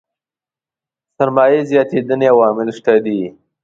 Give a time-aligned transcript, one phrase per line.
[1.15, 3.19] سرمايې زياتېدنې عوامل شته دي.